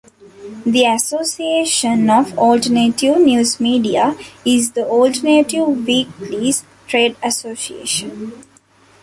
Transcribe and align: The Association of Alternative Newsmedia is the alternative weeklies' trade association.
The 0.65 0.85
Association 0.87 2.09
of 2.09 2.35
Alternative 2.35 3.17
Newsmedia 3.17 4.19
is 4.43 4.71
the 4.71 4.83
alternative 4.87 5.85
weeklies' 5.85 6.63
trade 6.87 7.15
association. 7.21 8.31